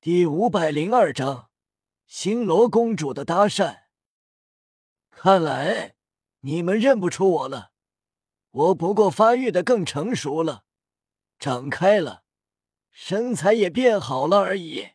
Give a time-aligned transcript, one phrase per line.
[0.00, 1.50] 第五百零二章，
[2.06, 3.80] 星罗公主的搭讪。
[5.10, 5.96] 看来
[6.42, 7.72] 你们认不出我了，
[8.52, 10.64] 我不过发育的更成熟了，
[11.40, 12.22] 长开了，
[12.92, 14.90] 身材也变好了而已。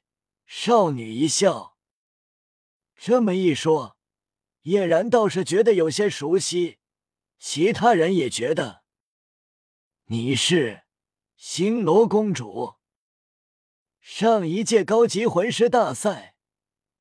[0.45, 1.77] 少女一笑，
[2.95, 3.97] 这么一说，
[4.61, 6.79] 叶然倒是觉得有些熟悉，
[7.37, 8.83] 其他人也觉得
[10.05, 10.83] 你是
[11.35, 12.75] 星罗公主。
[14.05, 16.35] 上一届高级魂师大赛，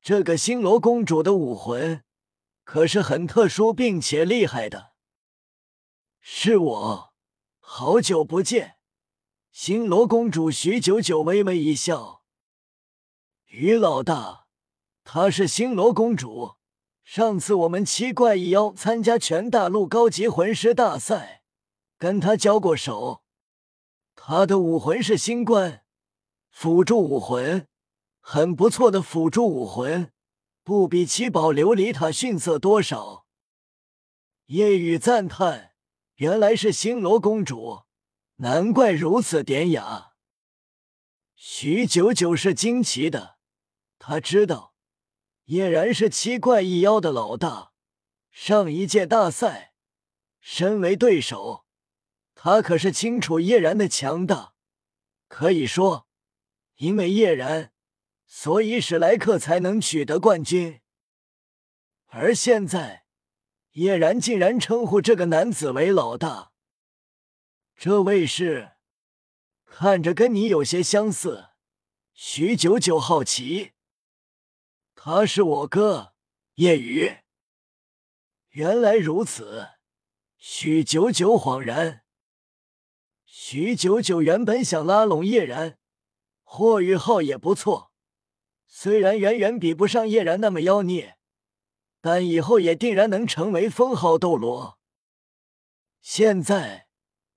[0.01, 2.01] 这个星罗公主的武魂
[2.63, 4.93] 可是很特殊并且厉害的。
[6.21, 7.13] 是我，
[7.59, 8.77] 好久不见。
[9.51, 12.23] 星罗公主徐久久微微一笑。
[13.47, 14.47] 于老大，
[15.03, 16.55] 她是星罗公主。
[17.03, 21.43] 上次我们七怪一妖参加全大陆高级魂师大赛，
[21.97, 23.23] 跟她交过手。
[24.15, 25.82] 她的武魂是星冠。
[26.53, 27.67] 辅助武魂，
[28.21, 30.13] 很不错的辅助武魂，
[30.63, 33.25] 不比七宝琉璃塔逊色多少。
[34.45, 35.73] 夜雨赞叹
[36.17, 37.81] ：“原来是星罗公主，
[38.35, 40.11] 难怪如此典雅。”
[41.35, 43.39] 徐九九是惊奇的，
[43.97, 44.75] 他知道
[45.45, 47.73] 叶然是七怪一妖的老大，
[48.29, 49.73] 上一届大赛，
[50.39, 51.65] 身为对手，
[52.35, 54.53] 他可是清楚叶然的强大，
[55.27, 56.07] 可以说。
[56.75, 57.71] 因为叶然，
[58.25, 60.81] 所以史莱克才能取得冠军。
[62.07, 63.05] 而现在，
[63.71, 66.51] 叶然竟然称呼这个男子为老大。
[67.75, 68.73] 这位是，
[69.65, 71.49] 看着跟你有些相似。
[72.13, 73.71] 徐九九好奇，
[74.93, 76.13] 他是我哥
[76.55, 77.17] 叶雨。
[78.49, 79.69] 原来如此，
[80.37, 82.03] 徐九九恍然。
[83.25, 85.79] 徐九九原本想拉拢叶然。
[86.55, 87.91] 霍雨浩也不错，
[88.67, 91.17] 虽然远远比不上叶然那么妖孽，
[91.99, 94.77] 但以后也定然能成为封号斗罗。
[95.99, 96.85] 现在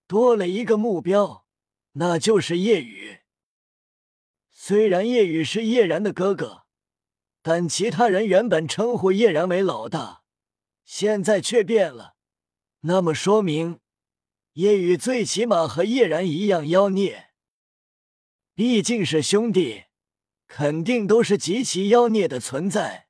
[0.07, 1.47] 多了一个目标，
[1.93, 3.21] 那就是叶雨。
[4.51, 6.65] 虽然叶雨是叶然的哥哥，
[7.41, 10.25] 但其他人原本称呼叶然为老大，
[10.85, 12.17] 现在却变了。
[12.81, 13.81] 那么说明
[14.53, 17.26] 叶雨最起码和叶然一样妖孽。
[18.57, 19.85] 毕竟是兄弟，
[20.47, 23.07] 肯定都是极其妖孽的存在。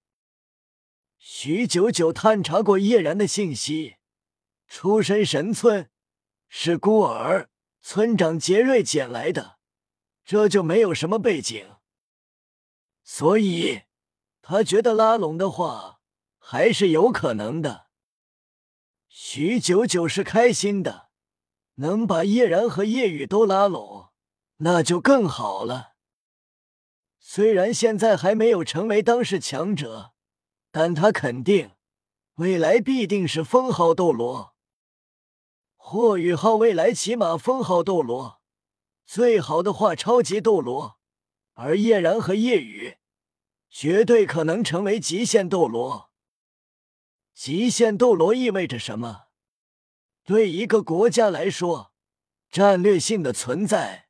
[1.19, 3.95] 徐九九探查过叶然的信息，
[4.67, 5.89] 出身神村，
[6.49, 7.49] 是孤儿，
[7.81, 9.59] 村长杰瑞捡来的，
[10.25, 11.77] 这就没有什么背景。
[13.05, 13.83] 所以
[14.43, 16.01] 他觉得拉拢的话
[16.39, 17.87] 还是有可能的。
[19.07, 21.11] 徐九九是开心的，
[21.77, 24.06] 能把叶然和叶雨都拉拢。
[24.59, 25.95] 那就更好了。
[27.19, 30.13] 虽然现在还没有成为当世强者，
[30.71, 31.73] 但他肯定
[32.37, 34.55] 未来必定是封号斗罗。
[35.77, 38.41] 霍雨浩未来起码封号斗罗，
[39.05, 40.99] 最好的话超级斗罗，
[41.55, 42.97] 而叶然和叶雨
[43.69, 46.11] 绝对可能成为极限斗罗。
[47.35, 49.27] 极限斗罗意味着什么？
[50.25, 51.93] 对一个国家来说，
[52.51, 54.06] 战略性的存在。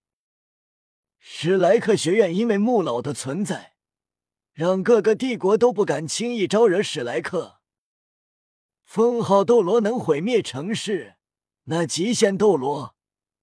[1.29, 3.75] 史莱克学院因为穆老的存在，
[4.53, 7.61] 让各个帝国都不敢轻易招惹史莱克。
[8.85, 11.17] 封号斗罗能毁灭城市，
[11.65, 12.95] 那极限斗罗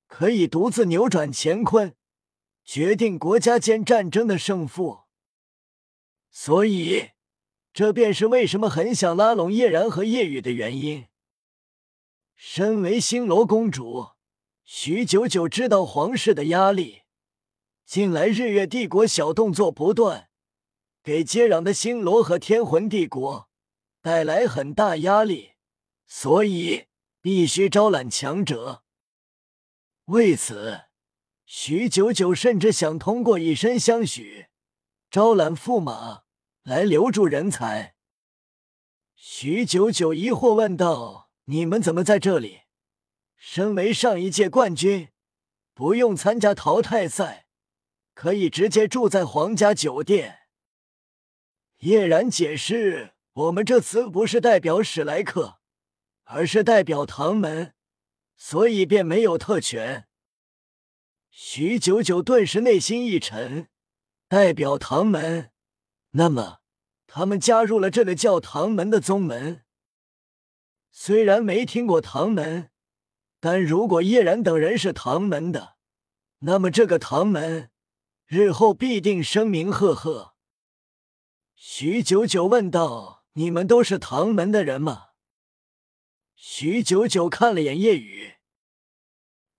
[0.07, 1.93] 可以独自扭转乾坤，
[2.63, 5.01] 决定国家间战争的胜负。
[6.31, 7.09] 所以，
[7.73, 11.07] 这便是为什么很想拉拢叶然和叶雨的原因。
[12.33, 14.11] 身为星罗公主，
[14.63, 17.02] 徐九九知道皇室的压力。
[17.85, 20.29] 近来日月帝国小动作不断，
[21.03, 23.49] 给接壤的星罗和天魂帝国
[24.01, 25.51] 带来很大压力，
[26.07, 26.85] 所以
[27.21, 28.83] 必须招揽强者。
[30.05, 30.85] 为此，
[31.45, 34.47] 徐九九甚至想通过以身相许，
[35.11, 36.23] 招揽驸马
[36.63, 37.95] 来留住人才。
[39.15, 42.61] 徐九九疑惑问道：“你们怎么在这里？
[43.37, 45.09] 身为上一届冠军，
[45.73, 47.41] 不用参加淘汰赛？”
[48.13, 50.39] 可以直接住在皇家酒店。
[51.79, 55.59] 叶然解释：“我们这次不是代表史莱克，
[56.23, 57.73] 而是代表唐门，
[58.35, 60.07] 所以便没有特权。”
[61.29, 63.67] 徐九九顿时内心一沉，
[64.27, 65.51] 代表唐门，
[66.11, 66.59] 那么
[67.07, 69.63] 他们加入了这个叫唐门的宗门。
[70.91, 72.69] 虽然没听过唐门，
[73.39, 75.75] 但如果叶然等人是唐门的，
[76.39, 77.71] 那么这个唐门。
[78.25, 80.35] 日后必定声名赫赫。
[81.55, 85.09] 徐九九问道：“你们都是唐门的人吗？”
[86.35, 88.35] 徐九九看了眼夜雨，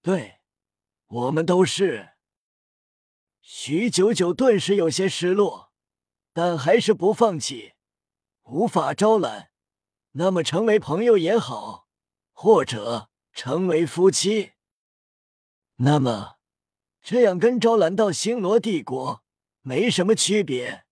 [0.03, 0.41] 对，
[1.07, 2.11] 我们都是。
[3.41, 5.73] 徐九九顿时有些失落，
[6.33, 7.73] 但还是不放弃。
[8.43, 9.51] 无法招揽，
[10.13, 11.89] 那么成为朋友也好，
[12.33, 14.53] 或者成为夫妻。
[15.77, 16.34] 那么，
[17.05, 19.23] 这样跟招揽到星罗帝国
[19.61, 20.87] 没什么区别。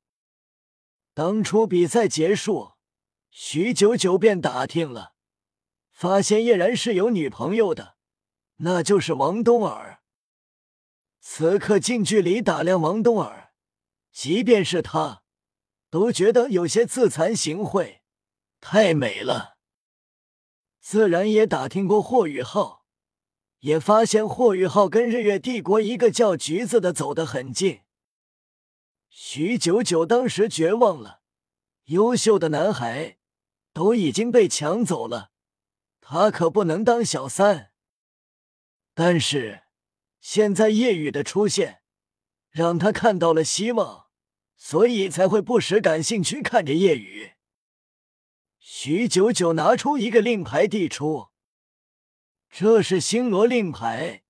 [1.14, 2.72] 当初比赛结束，
[3.30, 5.14] 徐九九便打听了，
[5.90, 7.96] 发现叶然是有女朋友的，
[8.56, 10.02] 那就是王冬儿。
[11.18, 13.54] 此刻近距离打量王冬儿，
[14.12, 15.22] 即便是他。
[15.88, 18.00] 都觉得有些自惭形秽，
[18.60, 19.58] 太美了。
[20.80, 22.81] 自然也打听过霍雨浩，
[23.62, 27.80] 也发现霍雨浩跟日月帝国一个叫橘子的走得很近。
[29.08, 31.20] 徐九九当时绝望了，
[31.86, 33.18] 优秀的男孩
[33.72, 35.30] 都已经被抢走了，
[36.00, 37.72] 他可不能当小三。
[38.94, 39.62] 但是
[40.20, 41.82] 现在夜雨的出现，
[42.50, 44.02] 让他看到了希望。
[44.64, 47.32] 所以才会不时感兴趣看着夜雨。
[48.60, 51.30] 徐九九拿出一个令牌递出，
[52.54, 54.24] 这是星罗令牌，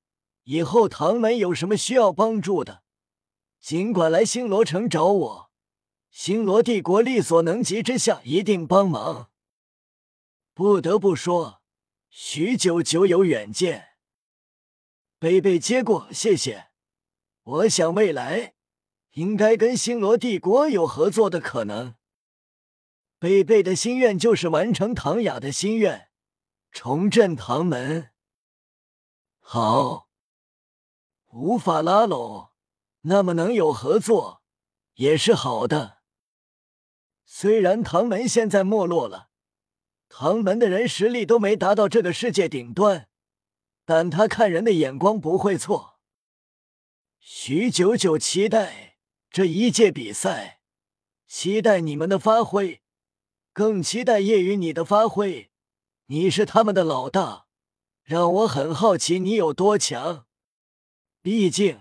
[0.45, 2.85] 以后唐门有什么需要帮助的，
[3.59, 5.51] 尽管来星罗城找我，
[6.09, 9.33] 星罗帝国力所能及之下一定帮忙。
[10.55, 11.63] 不得不说，
[12.11, 13.97] 许九九有远见。
[15.19, 16.69] 贝贝接过，谢谢。
[17.43, 18.55] 我想未来。
[19.15, 21.97] 应该跟星罗帝国有合作的可能。
[23.19, 26.09] 贝贝的心愿就是完成唐雅的心愿，
[26.71, 28.12] 重振唐门。
[29.43, 30.09] 好，
[31.29, 32.53] 无法拉拢，
[33.03, 34.43] 那么能有合作
[34.95, 35.99] 也是好的。
[37.27, 39.29] 虽然唐门现在没落了，
[40.09, 43.09] 唐门的人实力都没达到这个世界顶端，
[43.85, 45.99] 但他看人的眼光不会错。
[47.19, 48.91] 徐九九期待。
[49.35, 50.61] 这一届比赛，
[51.27, 52.83] 期待你们的发挥，
[53.55, 55.51] 更期待叶雨你的发挥。
[56.09, 57.47] 你是他们的老大，
[58.13, 60.27] 让我很好奇你有多强。
[61.23, 61.81] 毕竟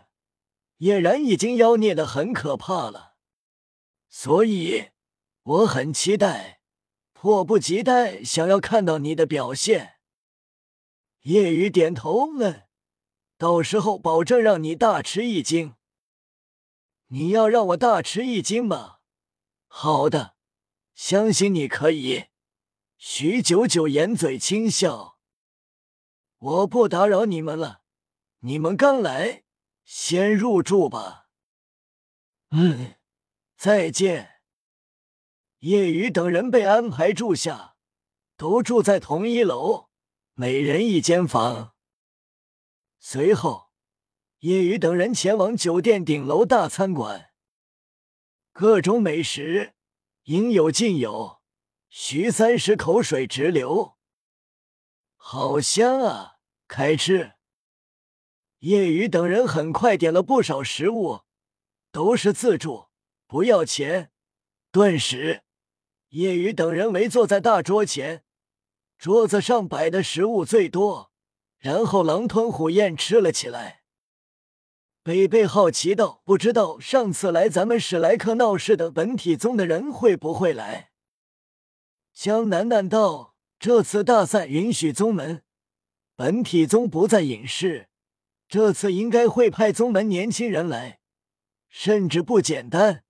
[0.77, 3.15] 叶然已经妖孽的很可怕了，
[4.07, 4.91] 所以
[5.43, 6.61] 我很期待，
[7.11, 9.95] 迫不及待想要看到你的表现。
[11.23, 12.69] 叶雨点头问
[13.37, 15.75] ：“到时候保证让你大吃一惊。”
[17.11, 18.99] 你要让我大吃一惊吗？
[19.67, 20.37] 好的，
[20.95, 22.27] 相信你可以。
[22.95, 25.10] 徐九九掩嘴轻笑。
[26.41, 27.83] 我不打扰你们了，
[28.39, 29.43] 你们刚来，
[29.85, 31.29] 先入住吧。
[32.49, 32.95] 嗯，
[33.55, 34.41] 再见。
[35.59, 37.75] 叶雨等人被安排住下，
[38.35, 39.89] 都住在同一楼，
[40.33, 41.75] 每人一间房。
[42.99, 43.69] 随后。
[44.39, 47.29] 叶雨等人前往酒店顶楼大餐馆，
[48.51, 49.75] 各种美食
[50.23, 51.43] 应有尽有。
[51.89, 53.99] 徐三石口水直流，
[55.15, 56.30] 好香啊！
[56.71, 57.33] 开吃。
[58.59, 61.23] 叶雨等人很快点了不少食物，
[61.91, 62.85] 都是自助，
[63.27, 64.09] 不要钱。
[64.71, 65.43] 顿时，
[66.11, 68.23] 叶雨等人围坐在大桌前，
[68.97, 71.11] 桌子上摆的食物最多，
[71.57, 73.81] 然后狼吞虎咽吃了起来。
[75.03, 80.91] 贝贝好奇道：“不知道上次来咱们史莱克闹事的本体宗的人会不会来？”
[82.15, 85.43] 江楠楠道：“这次大赛允许宗门，
[86.21, 87.89] 本体宗不再隐世，
[88.47, 90.99] 这次应该会派宗门年轻人来，
[91.67, 93.03] 甚至不简单。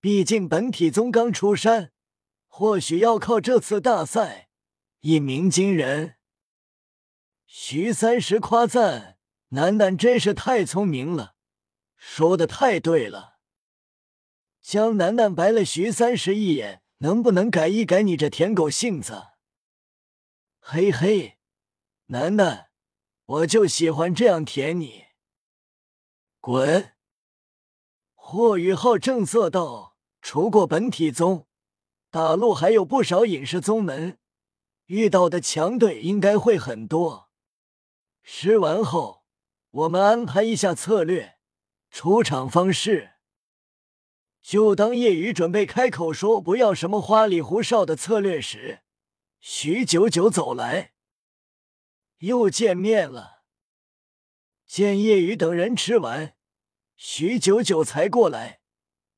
[0.00, 1.90] 毕竟本体宗刚出山，
[2.46, 4.50] 或许要靠这次大赛
[5.00, 6.14] 一鸣惊人。”
[7.44, 9.18] 徐三石夸赞。
[9.48, 11.34] 楠楠真是太聪明了，
[11.96, 13.38] 说的太对了。
[14.62, 19.24] 江楠楠白了徐三石一眼，能不能改一改你这舔狗性子？
[20.60, 21.36] 嘿嘿，
[22.06, 22.66] 楠楠，
[23.24, 25.04] 我就喜欢这样舔你。
[26.40, 26.92] 滚！
[28.14, 31.46] 霍雨浩正色道：“除过本体宗，
[32.10, 34.18] 大陆还有不少隐世宗门，
[34.86, 37.30] 遇到的强队应该会很多。
[38.22, 39.22] 吃完后。”
[39.74, 41.36] 我们安排一下策略，
[41.90, 43.14] 出场方式。
[44.40, 48.82] 就当叶雨准备开口说不要什么花里胡哨的策略时，
[49.40, 50.93] 徐九九走来，
[52.26, 53.42] 又见面了。
[54.66, 56.36] 见叶雨等人吃完，
[56.96, 58.60] 徐九九才过来，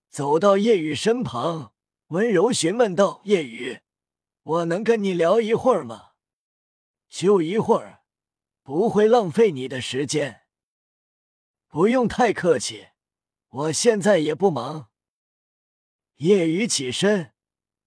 [0.09, 1.73] 走到叶雨身旁，
[2.09, 3.81] 温柔询问道：“叶雨，
[4.43, 6.13] 我能跟你聊一会儿吗？
[7.09, 8.03] 就一会儿，
[8.63, 10.43] 不会浪费你的时间。
[11.69, 12.89] 不用太客气，
[13.49, 14.91] 我现在也不忙。”
[16.17, 17.33] 叶雨起身，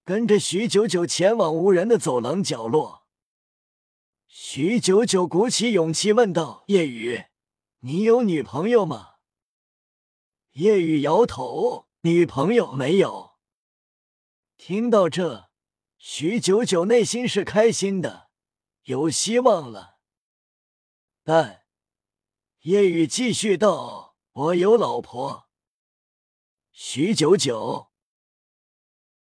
[0.04, 2.99] 跟着徐九九前往无人的走廊角落。
[4.32, 7.24] 徐九九鼓起勇气问道：“叶雨，
[7.80, 9.14] 你有女朋友吗？”
[10.54, 13.32] 叶雨摇头：“女朋友没有。”
[14.56, 15.50] 听到这，
[15.98, 18.30] 徐九九内心是开心的，
[18.84, 19.98] 有希望了。
[21.24, 21.64] 但
[22.60, 25.48] 叶雨继续道：“我有老婆。”
[26.70, 27.89] 徐九九。